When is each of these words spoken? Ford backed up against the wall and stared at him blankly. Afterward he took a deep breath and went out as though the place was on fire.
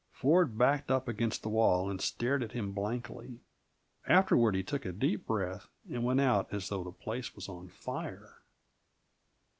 Ford 0.11 0.57
backed 0.57 0.89
up 0.89 1.07
against 1.07 1.43
the 1.43 1.49
wall 1.49 1.87
and 1.87 2.01
stared 2.01 2.41
at 2.41 2.53
him 2.53 2.71
blankly. 2.71 3.41
Afterward 4.07 4.55
he 4.55 4.63
took 4.63 4.83
a 4.83 4.91
deep 4.91 5.27
breath 5.27 5.67
and 5.91 6.03
went 6.03 6.19
out 6.21 6.51
as 6.51 6.69
though 6.69 6.83
the 6.83 6.91
place 6.91 7.35
was 7.35 7.47
on 7.47 7.67
fire. 7.67 8.41